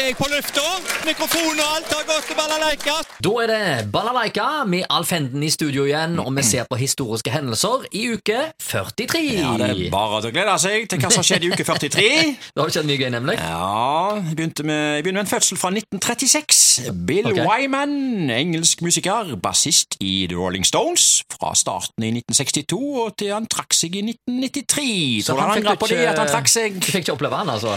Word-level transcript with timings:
er 0.00 0.08
jeg 0.10 0.16
på 0.18 0.26
lufta. 0.28 0.62
Mikrofon 1.06 1.60
og 1.60 1.68
alt 1.76 1.92
har 1.94 2.04
gått 2.08 2.26
til 2.28 2.36
balalaika. 2.38 2.94
Da 3.24 3.32
er 3.42 3.50
det 3.50 3.60
Balalaika 3.92 4.46
med 4.68 4.84
Alf 4.92 5.12
Henden 5.14 5.42
i 5.46 5.50
studio 5.52 5.86
igjen, 5.88 6.18
og 6.20 6.30
vi 6.36 6.44
ser 6.46 6.66
på 6.68 6.78
historiske 6.80 7.32
hendelser 7.32 7.86
i 7.96 8.02
uke 8.12 8.38
43. 8.60 9.22
Ja, 9.38 9.54
det 9.60 9.70
er 9.72 9.80
bare 9.92 10.20
å 10.20 10.32
glede 10.34 10.56
seg 10.62 10.88
til 10.90 11.00
hva 11.00 11.10
som 11.14 11.22
har 11.22 11.28
skjedd 11.30 11.46
i 11.46 11.52
uke 11.52 11.64
43. 11.64 12.06
Det 12.56 12.62
har 12.62 12.72
skjedd 12.72 12.88
mye 12.88 13.00
gøy, 13.00 13.10
nemlig. 13.12 13.36
Ja, 13.40 14.20
jeg 14.20 14.36
begynte 14.38 14.64
med, 14.68 14.82
jeg 15.00 15.08
med 15.12 15.22
en 15.24 15.30
fødsel 15.30 15.60
fra 15.60 15.70
1936. 15.72 16.62
Bill 17.08 17.30
okay. 17.32 17.44
Wyman, 17.46 18.30
engelsk 18.32 18.82
musiker, 18.84 19.34
bassist 19.42 19.98
i 20.00 20.14
The 20.30 20.38
Rolling 20.38 20.66
Stones, 20.68 21.22
fra 21.32 21.52
starten 21.58 22.06
i 22.06 22.12
1962 22.20 22.80
og 23.04 23.14
til 23.20 23.34
han 23.34 23.48
trakk 23.50 23.76
seg 23.76 23.96
i 24.00 24.04
1993. 24.10 24.88
Så 25.26 25.36
du 25.36 25.44
han 25.44 25.54
fikk 25.56 25.70
det, 25.70 25.78
ikke- 25.80 26.10
at 26.12 26.24
han 26.24 26.32
trakk 26.32 26.52
seg? 26.52 26.82
Fikk 26.84 27.04
ikke 27.04 27.16
oppleve 27.16 27.44
han, 27.44 27.52
altså? 27.56 27.76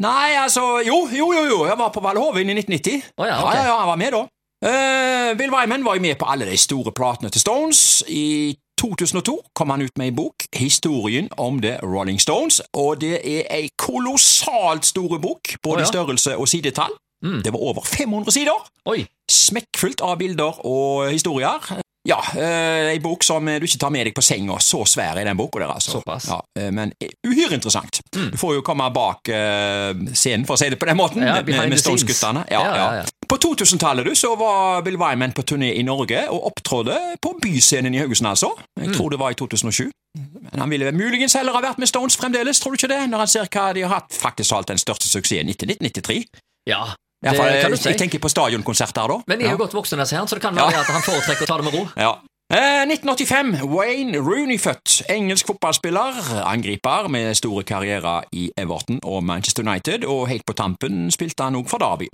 Nei, 0.00 0.32
altså, 0.40 0.80
jo, 0.86 1.08
jo, 1.12 1.32
jo, 1.32 1.42
jo. 1.44 1.58
jeg 1.68 1.76
var 1.78 1.90
på 1.92 2.00
Valhoven 2.00 2.48
i 2.48 2.56
1990. 2.56 3.02
Oh, 3.18 3.26
ja, 3.26 3.36
ok. 3.44 3.54
ja, 3.54 3.64
ja, 3.68 3.76
jeg 3.80 3.88
var 3.92 4.00
med 4.00 4.14
da. 4.16 4.22
Uh, 4.60 5.38
Bill 5.38 5.52
Wyman 5.52 5.84
var 5.84 5.94
jo 5.94 6.00
med 6.00 6.16
på 6.20 6.28
alle 6.28 6.48
de 6.48 6.56
store 6.56 6.92
platene 6.92 7.30
til 7.30 7.40
Stones. 7.40 8.04
I 8.08 8.56
2002 8.80 9.36
kom 9.54 9.70
han 9.70 9.82
ut 9.82 9.98
med 9.98 10.08
en 10.08 10.16
bok, 10.16 10.46
Historien 10.56 11.28
om 11.36 11.60
The 11.60 11.76
Rolling 11.82 12.20
Stones, 12.20 12.62
og 12.72 13.00
det 13.00 13.20
er 13.20 13.44
ei 13.52 13.68
kolossalt 13.78 14.86
store 14.88 15.20
bok, 15.20 15.54
både 15.62 15.76
oh, 15.76 15.80
ja. 15.80 15.84
i 15.84 15.92
størrelse 15.92 16.36
og 16.36 16.48
sidetall. 16.48 16.96
Mm. 17.24 17.42
Det 17.44 17.52
var 17.52 17.58
over 17.58 17.84
500 17.84 18.32
sider, 18.32 18.56
Oi. 18.88 19.04
smekkfullt 19.30 20.00
av 20.00 20.16
bilder 20.18 20.64
og 20.64 21.10
historier. 21.10 21.60
Ja, 22.08 22.16
eh, 22.32 22.90
ei 22.94 22.98
bok 23.04 23.22
som 23.26 23.44
du 23.44 23.66
ikke 23.66 23.78
tar 23.82 23.90
med 23.92 24.06
deg 24.08 24.14
på 24.16 24.22
senga, 24.24 24.54
så 24.64 24.78
svær 24.88 25.18
er 25.20 25.26
den 25.28 25.36
boka 25.36 25.60
der, 25.60 25.68
altså. 25.74 25.98
Såpass. 25.98 26.28
Ja, 26.30 26.38
eh, 26.58 26.70
men 26.72 26.92
uhyre 27.26 27.58
interessant. 27.58 28.00
Mm. 28.16 28.30
Du 28.32 28.38
får 28.40 28.54
jo 28.56 28.62
komme 28.64 28.86
bak 28.94 29.28
eh, 29.28 29.92
scenen, 30.16 30.46
for 30.48 30.56
å 30.56 30.58
si 30.62 30.70
det 30.72 30.78
på 30.80 30.88
den 30.88 30.96
måten, 30.96 31.20
Ja, 31.26 31.34
med, 31.44 31.52
med. 31.68 31.78
Stones-guttene. 31.82 32.46
Ja, 32.50 32.62
Ja, 32.64 32.86
ja. 33.02 33.04
På 33.30 33.36
2000-tallet 33.38 34.04
du, 34.08 34.14
så 34.18 34.32
var 34.34 34.80
Bill 34.82 34.96
Wyman 34.98 35.30
på 35.36 35.44
turné 35.46 35.68
i 35.78 35.82
Norge 35.86 36.24
og 36.32 36.48
opptrådde 36.48 36.96
på 37.22 37.34
Byscenen 37.42 37.94
i 37.94 38.00
Haugesund, 38.02 38.26
altså. 38.32 38.54
Jeg 38.80 38.88
Mm. 38.88 38.94
tror 38.96 39.10
det 39.10 39.18
var 39.20 39.30
i 39.30 39.34
2007. 39.34 39.90
Men 40.50 40.60
han 40.60 40.70
ville 40.70 40.90
muligens 40.92 41.34
heller 41.38 41.52
ha 41.52 41.60
vært 41.62 41.78
med 41.78 41.86
Stones 41.86 42.16
fremdeles, 42.16 42.58
tror 42.58 42.72
du 42.74 42.80
ikke 42.80 42.88
det? 42.90 43.04
Når 43.10 43.18
han 43.18 43.28
ser 43.28 43.46
hva 43.46 43.72
de 43.74 43.82
har 43.86 43.92
hatt, 44.00 44.10
faktisk 44.10 44.50
talt 44.50 44.66
den 44.72 44.78
største 44.82 45.06
suksessen 45.06 45.48
etter 45.52 45.66
1993. 45.70 46.24
Ja, 46.66 46.94
Det 47.22 47.36
kan 47.36 47.70
du 47.70 47.76
jeg, 47.76 47.78
si. 47.78 47.88
jeg 47.88 47.98
tenker 47.98 48.18
på 48.18 48.28
stadionkonserter, 48.32 49.06
da. 49.08 49.16
Men 49.28 49.38
de 49.38 49.44
er 49.44 49.48
Ja. 49.48 49.52
jo 49.52 49.58
godt 49.64 49.74
voksen, 49.74 49.98
disse 49.98 50.16
her, 50.16 50.26
så 50.26 50.34
det 50.34 50.42
kan 50.42 50.54
være 50.56 50.70
Ja. 50.72 50.80
at 50.80 50.86
han 50.86 51.02
foretrekker 51.02 51.42
å 51.44 51.46
ta 51.46 51.56
det 51.56 51.64
med 51.64 51.74
ro. 51.74 51.86
Ja. 52.06 52.12
Eh, 52.52 52.82
1985. 52.86 53.62
Wayne 53.70 54.18
Rooney 54.18 54.58
født. 54.58 55.02
Engelsk 55.08 55.46
fotballspiller. 55.46 56.42
Angriper 56.44 57.08
med 57.08 57.34
store 57.36 57.62
karrierer 57.62 58.24
i 58.32 58.50
Everton 58.56 58.98
og 59.04 59.22
Manchester 59.24 59.62
United, 59.62 60.04
og 60.04 60.28
helt 60.28 60.42
på 60.46 60.52
tampen 60.54 61.10
spilte 61.10 61.42
han 61.44 61.54
òg 61.54 61.68
for 61.68 61.78
Derby. 61.78 62.08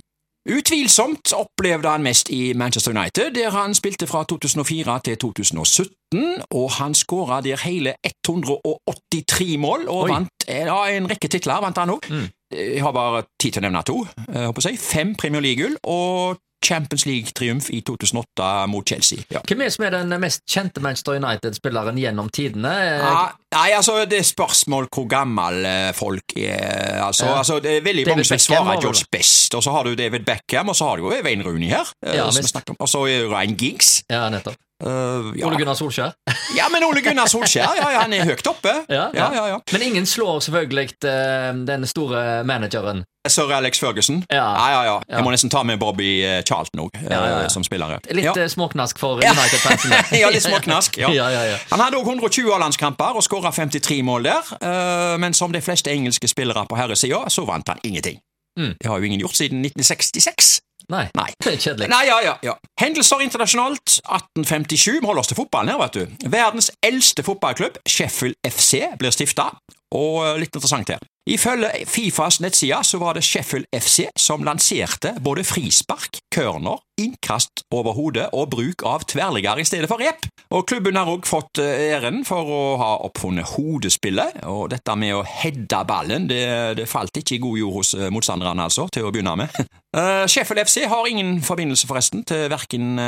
Utvilsomt 0.47 1.33
opplevde 1.33 1.89
han 1.89 2.03
mest 2.03 2.29
i 2.29 2.53
Manchester 2.53 2.91
United, 2.91 3.31
der 3.35 3.49
han 3.49 3.73
spilte 3.75 4.07
fra 4.07 4.23
2004 4.23 4.99
til 5.03 5.17
2017, 5.17 6.41
og 6.51 6.71
han 6.71 6.93
skåra 6.93 7.41
der 7.41 7.57
hele 7.65 7.93
183 8.05 9.57
mål, 9.57 9.87
og 9.89 10.03
Oi. 10.05 10.09
vant 10.11 10.29
eh, 10.47 10.65
ja, 10.65 10.77
en 10.97 11.09
rekke 11.09 11.27
titler. 11.27 11.59
vant 11.61 11.77
han 11.77 11.89
òg. 11.89 12.07
Mm. 12.09 12.27
Jeg 12.53 12.83
har 12.83 12.93
bare 12.95 13.25
tid 13.39 13.57
til 13.57 13.63
å 13.63 13.67
nevne 13.67 13.83
to. 13.87 14.01
Håper 14.31 14.69
jeg. 14.69 14.79
Fem 14.79 15.15
Premier 15.19 15.43
League-gull 15.43 15.79
og 15.83 16.39
Champions 16.63 17.05
League-triumf 17.05 17.69
i 17.69 17.81
2008 17.85 18.65
mot 18.71 18.87
Chelsea. 18.87 19.21
Ja. 19.31 19.43
Hvem 19.47 19.61
er 19.61 19.73
som 19.73 19.85
er 19.85 19.93
den 19.99 20.15
mest 20.21 20.41
kjente 20.49 20.81
Manchester 20.83 21.19
United-spilleren 21.19 21.99
gjennom 22.01 22.31
tidene? 22.33 22.71
Ja, 23.03 23.19
nei, 23.55 23.69
altså, 23.75 24.05
det 24.09 24.19
er 24.19 24.27
spørsmål 24.27 24.87
hvor 24.93 25.07
gammel 25.11 25.65
eh, 25.65 25.93
folk 25.97 26.35
er. 26.37 27.01
Altså, 27.05 27.25
Ja. 27.25 27.37
altså, 27.37 27.59
mange 28.07 28.23
som 28.25 28.37
svarer 28.39 28.81
George 28.81 29.05
Best, 29.11 29.55
og 29.55 29.63
så 29.63 29.71
har 29.71 29.83
du 29.83 29.95
David 29.95 30.25
Beckham, 30.25 30.69
og 30.69 30.75
så 30.75 30.85
har 30.89 30.95
du 30.97 31.07
jo 31.09 31.15
Wayne 31.23 31.43
Rooney 31.43 31.69
her. 31.69 31.85
eh, 32.05 32.15
Ja, 32.15 32.29
som 32.31 32.43
vi 32.43 32.47
snakket 32.47 32.69
om. 32.69 32.75
Og 32.79 32.87
så 32.89 33.05
er 33.07 33.27
Ryan 33.29 33.55
Giggs. 33.55 34.03
Ja, 34.09 34.29
nettopp. 34.29 34.55
Uh, 34.85 35.33
ja. 35.33 35.47
Ole 35.47 35.57
Gunnar 35.57 35.73
Solskjær. 35.73 36.11
ja, 36.55 36.67
men 36.69 36.83
Ole 36.85 37.01
Gunnar 37.01 37.25
Solskjær, 37.25 37.71
ja, 37.81 37.87
ja, 37.95 37.99
han 38.03 38.13
er 38.13 38.25
høyt 38.29 38.45
oppe. 38.47 38.69
Ja, 38.89 39.07
Ja, 39.13 39.31
ja, 39.33 39.45
ja. 39.47 39.57
Men 39.73 39.81
ingen 39.81 40.05
slår 40.05 40.39
selvfølgelig 40.45 41.01
den 41.01 41.87
store 41.89 42.43
manageren. 42.45 43.01
Sir 43.27 43.49
Alex 43.51 43.79
Ferguson. 43.79 44.21
Ja. 44.31 44.69
ja, 44.69 44.83
ja. 44.85 44.99
Jeg 45.09 45.23
må 45.25 45.31
nesten 45.33 45.49
ta 45.49 45.63
med 45.63 45.79
Bobby 45.81 46.21
Charlton 46.47 46.79
òg, 46.85 46.91
Ja, 47.09 47.25
ja, 47.25 47.39
ja. 47.41 47.47
som 47.49 47.63
spiller. 47.65 47.97
Litt 48.13 48.37
småknask 48.53 48.99
for 49.01 49.17
United-fansene. 49.19 49.97
Ja, 50.21 50.29
litt 50.29 50.45
småknask, 50.45 50.95
ja. 51.01 51.09
ja, 51.19 51.25
ja, 51.33 51.41
ja. 51.43 51.57
Han 51.71 51.79
hadde 51.81 51.97
også 51.97 52.13
120 52.13 52.53
A-landskamper 52.55 53.17
og 53.17 53.23
skåra 53.37 53.51
53 53.51 54.03
mål 54.03 54.23
der, 54.23 54.53
eh, 54.61 55.17
men 55.17 55.33
som 55.33 55.51
de 55.51 55.61
fleste 55.61 55.91
engelske 55.91 56.27
spillere 56.27 56.65
på 56.69 56.75
herresida, 56.75 57.29
så 57.29 57.45
vant 57.45 57.67
han 57.67 57.79
ingenting. 57.83 58.19
Mm. 58.59 58.73
Det 58.81 58.87
har 58.89 58.97
jo 58.97 59.03
ingen 59.03 59.19
gjort 59.19 59.35
siden 59.35 59.61
1966. 59.65 60.61
Nei. 60.89 61.07
Nei. 61.15 61.27
Kjedelig. 61.63 61.89
Nei, 61.89 62.05
ja, 62.07 62.21
ja, 62.23 62.35
ja. 62.43 62.55
Hendelser 62.79 63.21
internasjonalt 63.21 63.99
1857. 64.07 64.99
Vi 65.01 65.05
holder 65.05 65.19
oss 65.19 65.27
til 65.27 65.37
fotballen 65.37 65.73
her, 65.73 65.81
vet 65.83 65.93
du. 65.99 66.29
Verdens 66.31 66.71
eldste 66.83 67.23
fotballklubb, 67.23 67.77
Sheffield 67.89 68.35
FC, 68.47 68.87
blir 68.99 69.13
stifta. 69.13 69.51
Og 69.95 70.23
eh, 70.23 70.37
litt 70.41 70.55
interessant 70.55 70.89
her. 70.89 71.03
Ifølge 71.27 71.83
Fifas 71.85 72.39
nettside 72.39 72.77
så 72.87 72.97
var 73.01 73.17
det 73.17 73.25
Sheffield 73.27 73.65
FC 73.75 74.05
som 74.15 74.45
lanserte 74.47 75.11
både 75.23 75.43
frispark, 75.43 76.21
corner, 76.35 76.79
innkast 77.01 77.65
over 77.75 77.91
hodet 77.97 78.29
og 78.31 78.47
bruk 78.53 78.85
av 78.87 79.03
tverrligger 79.11 79.59
i 79.59 79.65
stedet 79.67 79.89
for 79.91 79.99
rep. 79.99 80.23
Og 80.55 80.63
klubben 80.69 80.95
har 80.95 81.09
òg 81.11 81.27
fått 81.27 81.59
eh, 81.59 81.91
æren 81.91 82.23
for 82.27 82.47
å 82.47 82.61
ha 82.79 82.91
oppfunnet 83.09 83.57
hodespillet, 83.57 84.39
og 84.47 84.69
dette 84.71 84.95
med 84.95 85.17
å 85.17 85.25
heade 85.27 85.81
ballen, 85.89 86.29
det, 86.31 86.45
det 86.79 86.87
falt 86.87 87.19
ikke 87.19 87.35
i 87.35 87.41
god 87.43 87.59
jord 87.59 87.75
hos 87.81 87.93
eh, 87.97 88.07
motstanderne, 88.13 88.69
altså, 88.69 88.87
til 88.87 89.09
å 89.09 89.11
begynne 89.11 89.35
med. 89.43 89.59
Eh, 89.97 90.27
Sheffield 90.29 90.59
FC 90.67 90.83
har 90.91 91.07
ingen 91.09 91.39
forbindelse, 91.41 91.87
forresten, 91.89 92.21
til 92.27 92.51
verken 92.51 92.99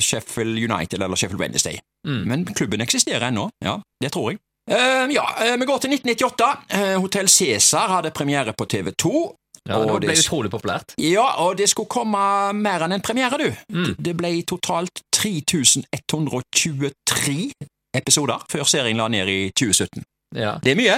Sheffield 0.00 0.56
United 0.56 1.02
eller 1.02 1.18
Sheffield 1.18 1.42
Wednesday. 1.42 1.80
Mm. 2.06 2.22
Men 2.30 2.44
klubben 2.54 2.80
eksisterer 2.80 3.26
ennå, 3.26 3.48
ja, 3.66 3.74
det 4.00 4.12
tror 4.14 4.30
jeg. 4.30 4.40
Eh, 4.70 5.06
ja, 5.14 5.24
eh, 5.44 5.56
vi 5.58 5.64
går 5.66 5.78
til 5.78 5.90
1998. 5.90 6.56
Uh, 6.74 7.00
Hotell 7.00 7.28
Cæsar 7.28 7.88
hadde 7.96 8.10
premiere 8.10 8.52
på 8.52 8.64
TV 8.66 8.90
2. 8.98 9.36
Ja, 9.68 9.76
og 9.76 10.00
det 10.00 10.00
ble 10.00 10.08
det- 10.14 10.18
utrolig 10.24 10.50
populært. 10.50 10.94
Ja, 10.98 11.26
og 11.44 11.56
det 11.58 11.68
skulle 11.68 11.88
komme 11.88 12.52
mer 12.56 12.80
enn 12.86 12.92
en 12.96 13.00
premiere, 13.04 13.36
du. 13.38 13.50
Mm. 13.74 13.94
Det 14.00 14.14
ble 14.16 14.30
totalt 14.42 15.02
3123 15.12 17.52
episoder 17.94 18.38
før 18.50 18.64
serien 18.64 18.96
la 18.96 19.08
ned 19.08 19.28
i 19.28 19.50
2017. 19.50 20.02
Ja. 20.36 20.54
Det 20.62 20.72
er 20.72 20.76
mye. 20.78 20.96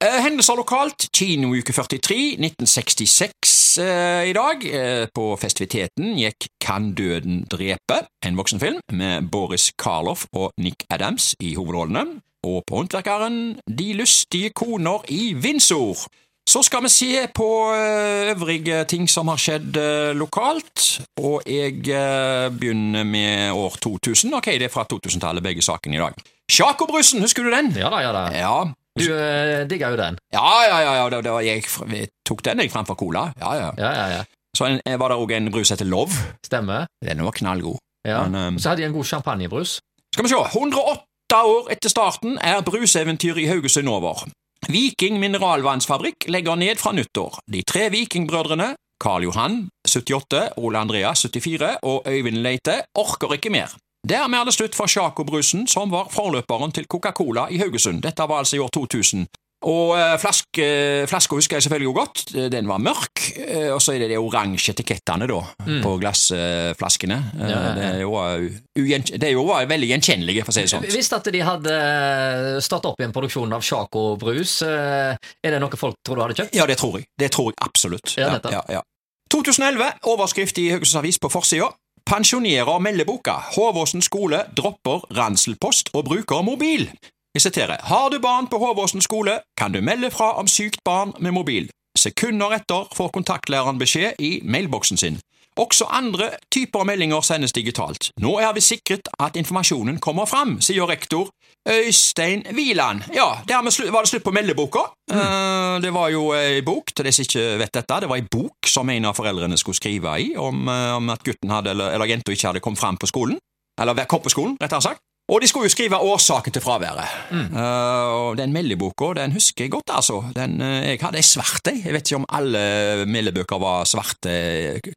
Eh, 0.00 0.20
hendelser 0.24 0.56
lokalt. 0.56 1.10
Kinouke 1.12 1.72
43, 1.72 2.36
1966 2.40 3.78
eh, 3.84 4.30
i 4.30 4.32
dag. 4.32 4.64
Eh, 4.64 5.06
på 5.14 5.36
festiviteten 5.40 6.14
gikk 6.16 6.46
Kan 6.60 6.94
døden 6.94 7.44
drepe? 7.50 8.06
En 8.24 8.36
voksenfilm 8.38 8.80
med 8.92 9.28
Boris 9.30 9.70
Karloff 9.78 10.26
og 10.32 10.52
Nick 10.58 10.84
Adams 10.90 11.34
i 11.40 11.54
hovedrollene. 11.58 12.20
Og 12.46 12.62
på 12.66 12.76
Håndverkeren 12.80 13.58
De 13.68 13.92
lystige 13.98 14.50
koner 14.56 15.04
i 15.12 15.32
Vindsor. 15.36 16.06
Så 16.48 16.62
skal 16.66 16.82
vi 16.82 16.88
se 16.90 17.26
på 17.36 17.46
eh, 17.76 18.30
øvrige 18.32 18.84
ting 18.88 19.04
som 19.10 19.28
har 19.28 19.38
skjedd 19.38 19.76
eh, 19.78 20.10
lokalt, 20.16 20.86
og 21.20 21.44
jeg 21.46 21.84
eh, 21.92 22.48
begynner 22.50 23.04
med 23.06 23.52
år 23.54 23.76
2000. 23.84 24.32
Ok, 24.34 24.48
det 24.58 24.66
er 24.66 24.72
fra 24.72 24.86
2000-tallet, 24.90 25.44
begge 25.44 25.62
sakene 25.62 25.98
i 25.98 26.00
dag. 26.00 26.16
Sjako-brusen, 26.50 27.20
husker 27.22 27.44
du 27.46 27.52
den? 27.54 27.68
ja 27.78 27.90
da, 27.92 28.00
ja 28.02 28.10
da. 28.16 28.24
Ja, 28.34 28.54
Du 28.98 29.04
eh, 29.14 29.68
digga 29.70 29.92
jo 29.92 30.00
den. 30.00 30.18
ja, 30.34 30.48
ja, 30.66 30.80
ja, 30.82 30.94
ja 31.02 31.04
det, 31.12 31.20
det 31.28 31.32
var, 31.36 31.44
jeg, 31.46 31.62
jeg 31.92 32.08
tok 32.26 32.42
den 32.48 32.64
jeg 32.64 32.72
framfor 32.72 32.98
cola. 32.98 33.28
Ja, 33.38 33.52
ja. 33.54 33.68
Ja, 33.78 33.92
ja, 34.00 34.06
ja. 34.16 34.24
Så 34.56 34.66
en, 34.66 34.80
var 34.98 35.12
det 35.12 35.20
òg 35.20 35.36
en 35.36 35.52
brus 35.54 35.70
etter 35.70 35.86
Love. 35.86 36.16
Stemmer. 36.42 36.88
Den 37.04 37.22
var 37.22 37.36
knallgod. 37.36 37.78
Ja. 38.08 38.24
Men, 38.26 38.56
um, 38.56 38.58
Så 38.58 38.72
hadde 38.72 38.82
de 38.82 38.88
en 38.88 38.96
god 38.96 39.04
champagnebrus. 39.06 39.78
skal 40.14 40.24
vi 40.26 40.32
se. 40.32 40.40
108 40.58 41.04
år 41.36 41.70
etter 41.70 41.92
starten 41.92 42.38
er 42.42 42.62
bruseventyret 42.66 43.44
i 43.44 43.48
Haugesund 43.50 43.88
over. 43.88 44.24
Viking 44.68 45.18
mineralvannsfabrikk 45.22 46.26
legger 46.28 46.58
ned 46.58 46.80
fra 46.82 46.92
nyttår. 46.92 47.38
De 47.50 47.62
tre 47.62 47.88
vikingbrødrene, 47.90 48.74
Karl 49.00 49.24
Johan, 49.24 49.68
78, 49.88 50.42
Ole 50.56 50.78
Andreas, 50.78 51.22
74 51.22 51.76
og 51.82 52.02
Øyvind 52.06 52.42
Leite, 52.44 52.82
orker 52.94 53.32
ikke 53.32 53.50
mer. 53.50 53.72
Dermed 54.08 54.38
er 54.38 54.44
det 54.48 54.54
slutt 54.54 54.76
for 54.76 54.88
Sjaco-brusen, 54.88 55.66
som 55.68 55.90
var 55.92 56.08
forløperen 56.12 56.72
til 56.72 56.86
Coca-Cola 56.88 57.48
i 57.50 57.58
Haugesund. 57.60 58.02
Dette 58.02 58.28
var 58.28 58.42
altså 58.42 58.56
i 58.56 58.62
år 58.64 58.68
2000. 58.74 59.26
Og 59.68 59.90
eh, 59.92 60.14
flaske, 60.16 60.66
flaska 61.10 61.36
husker 61.36 61.58
jeg 61.58 61.66
selvfølgelig 61.66 61.88
jo 61.90 61.92
godt. 61.92 62.20
Eh, 62.34 62.46
Den 62.48 62.68
var 62.70 62.78
mørk, 62.80 63.20
eh, 63.36 63.66
og 63.74 63.82
så 63.84 63.92
er 63.92 63.98
det 64.00 64.08
de 64.14 64.16
oransje 64.16 64.72
etikettene 64.72 65.26
da, 65.28 65.40
Mm. 65.66 65.82
på 65.84 65.90
glassflaskene. 66.00 67.18
Eh, 67.36 67.50
Ja, 67.50 67.58
ja. 67.60 67.74
Det 67.76 67.84
er 67.84 68.00
jo, 68.00 68.14
eh, 68.16 69.18
det 69.18 69.22
er 69.28 69.32
jo 69.34 69.44
veldig 69.44 69.88
gjenkjennelige, 69.90 70.44
for 70.46 70.52
å 70.52 70.54
si 70.54 70.62
det 70.64 70.70
sånn. 70.72 70.86
Hvis 70.88 71.12
at 71.12 71.24
de 71.24 71.40
hadde 71.44 72.62
startet 72.64 72.86
opp 72.88 73.00
i 73.00 73.04
en 73.04 73.12
produksjon 73.12 73.52
av 73.52 73.60
Chaco 73.62 74.16
brus, 74.16 74.62
eh, 74.62 75.16
er 75.44 75.50
det 75.50 75.60
noe 75.60 75.76
folk 75.76 75.96
tror 76.06 76.16
du 76.16 76.22
hadde 76.22 76.34
kjøpt? 76.40 76.54
Ja, 76.56 76.64
det 76.66 76.78
tror 76.78 76.96
jeg. 76.96 77.06
Det 77.18 77.30
tror 77.30 77.52
jeg 77.52 77.60
absolutt. 77.60 78.16
Ja, 78.16 78.30
nettopp. 78.38 78.52
ja, 78.52 78.62
ja. 78.68 78.82
2011, 79.30 79.92
overskrift 80.08 80.58
i 80.58 80.70
Haugesunds 80.70 80.96
Avis 80.96 81.18
på 81.18 81.30
forsida. 81.30 81.68
Pensjonerer 82.08 82.80
meldeboka. 82.80 83.36
Håvåsen 83.54 84.02
skole 84.02 84.46
dropper 84.56 85.04
ranselpost 85.14 85.90
og 85.94 86.06
bruker 86.08 86.42
mobil. 86.42 86.88
Jeg 87.34 87.42
siterer. 87.42 87.76
Har 87.82 88.08
du 88.10 88.18
barn 88.18 88.46
på 88.50 88.58
Håvåsen 88.58 89.00
skole, 89.00 89.40
kan 89.56 89.72
du 89.72 89.80
melde 89.80 90.10
fra 90.10 90.32
om 90.40 90.48
sykt 90.50 90.82
barn 90.84 91.12
med 91.22 91.30
mobil. 91.32 91.68
Sekunder 91.98 92.56
etter 92.56 92.88
får 92.96 93.12
kontaktlæreren 93.14 93.78
beskjed 93.78 94.18
i 94.18 94.40
mailboksen 94.42 94.98
sin. 94.98 95.20
Også 95.58 95.86
andre 95.90 96.30
typer 96.50 96.84
meldinger 96.84 97.20
sendes 97.26 97.52
digitalt. 97.52 98.10
Nå 98.18 98.38
er 98.42 98.54
vi 98.56 98.62
sikret 98.64 99.10
at 99.22 99.36
informasjonen 99.36 99.98
kommer 100.02 100.26
fram, 100.26 100.56
sier 100.62 100.90
rektor 100.90 101.30
Øystein 101.68 102.42
Wieland. 102.56 103.02
Ja, 103.14 103.28
dermed 103.48 103.92
var 103.92 104.02
det 104.02 104.10
slutt 104.10 104.24
på 104.24 104.34
meldeboka. 104.34 104.86
Mm. 105.12 105.82
Det 105.82 105.92
var 105.94 106.08
jo 106.10 106.32
ei 106.34 106.62
bok, 106.66 106.90
til 106.96 107.04
de 107.04 107.12
som 107.12 107.26
ikke 107.26 107.44
vet 107.62 107.74
dette, 107.74 108.00
det 108.00 108.08
var 108.10 108.18
ei 108.18 108.26
bok 108.26 108.66
som 108.66 108.90
en 108.90 109.10
av 109.10 109.14
foreldrene 109.18 109.58
skulle 109.60 109.78
skrive 109.78 110.16
i 110.18 110.32
om, 110.38 110.66
om 110.68 111.14
at 111.14 111.22
gutten 111.22 111.50
hadde, 111.54 111.76
eller, 111.76 111.94
eller 111.94 112.10
jenta 112.10 112.34
ikke 112.34 112.48
hadde 112.48 112.64
kommet 112.64 112.82
fram 112.82 112.98
på 112.98 113.10
skolen. 113.10 113.38
Eller 113.80 114.04
kom 114.10 114.22
på 114.24 114.32
skolen, 114.32 114.58
rettere 114.60 114.82
sagt. 114.82 115.02
Og 115.30 115.38
de 115.42 115.46
skulle 115.46 115.68
jo 115.68 115.72
skrive 115.72 115.98
årsaken 115.98 116.54
til 116.54 116.62
fraværet. 116.64 117.06
Mm. 117.30 117.52
Uh, 117.54 118.06
og 118.20 118.38
Den 118.40 118.52
meldeboka 118.54 119.12
den 119.20 119.36
husker 119.36 119.64
jeg 119.64 119.74
godt, 119.76 119.92
altså. 119.94 120.24
Den, 120.34 120.58
uh, 120.58 120.80
jeg 120.82 120.98
hadde 121.02 121.20
ei 121.22 121.26
svart 121.26 121.70
ei. 121.70 121.84
Jeg 121.84 121.94
vet 121.94 122.10
ikke 122.10 122.18
om 122.18 122.26
alle 122.34 123.06
meldebøker 123.06 123.62
var 123.62 123.86
svarte 123.86 124.34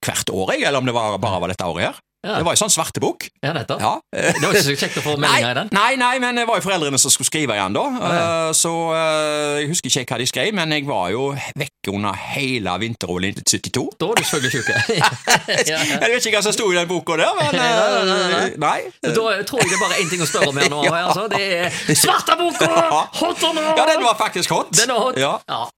hvert 0.02 0.34
år, 0.34 0.56
jeg, 0.56 0.66
eller 0.66 0.82
om 0.82 0.90
det 0.90 0.96
var, 0.98 1.20
bare 1.22 1.42
var 1.44 1.54
dette 1.54 1.70
året 1.70 1.92
her. 1.92 2.02
Ja. 2.24 2.38
Det 2.40 2.46
var 2.48 2.56
jo 2.56 2.60
sånn 2.62 2.72
svartebok. 2.72 3.26
Ja, 3.44 3.52
nettopp. 3.52 3.82
Ja. 3.84 3.94
det 4.16 4.40
var 4.40 4.56
ikke 4.56 4.64
så 4.64 4.76
kjekt 4.80 5.00
å 5.02 5.04
få 5.04 5.16
meldinger 5.22 5.50
i 5.50 5.56
den? 5.58 5.72
Nei, 5.76 5.90
nei, 6.00 6.14
men 6.24 6.40
det 6.40 6.46
var 6.48 6.62
jo 6.62 6.64
foreldrene 6.64 7.00
som 7.02 7.12
skulle 7.12 7.28
skrive 7.28 7.58
igjen, 7.58 7.76
da. 7.76 7.84
Ja. 8.00 8.12
Uh, 8.14 8.52
så 8.56 8.72
uh, 8.96 9.60
jeg 9.60 9.68
husker 9.74 9.92
ikke 9.92 10.16
hva 10.16 10.20
de 10.22 10.28
skrev, 10.32 10.54
men 10.56 10.72
jeg 10.72 10.88
var 10.88 11.10
jo 11.12 11.26
vekke 11.60 11.92
under 11.92 12.16
hele 12.16 12.78
vinter-OL 12.80 13.28
72. 13.44 13.84
Da 14.00 14.08
var 14.08 14.22
du 14.22 14.24
selvfølgelig 14.24 14.54
sjuk. 14.56 14.72
jeg 15.68 16.14
vet 16.14 16.30
ikke 16.30 16.38
hva 16.38 16.44
som 16.48 16.56
sto 16.56 16.70
i 16.72 16.80
den 16.80 16.88
boka 16.88 17.20
der, 17.20 17.36
men 17.42 17.60
uh, 17.60 18.56
nei. 18.64 18.78
Da 19.04 19.12
tror 19.12 19.34
jeg 19.36 19.74
det 19.74 19.76
er 19.76 19.84
bare 19.84 20.00
én 20.00 20.12
ting 20.14 20.24
å 20.24 20.30
spørre 20.30 20.54
om 20.54 20.64
her 20.64 20.72
nå. 20.72 20.82
Altså. 21.04 21.26
Det 21.28 21.44
er 21.44 21.98
Svarteboka! 22.00 22.68
Hot 23.20 23.44
or 23.44 23.56
not? 23.58 23.74
Ja, 23.76 23.84
den 23.90 24.04
var 24.06 24.16
faktisk 24.16 24.54
hot. 24.56 24.72
Den 24.78 24.94
var 24.94 25.10
hot. 25.10 25.20
Ja. 25.20 25.34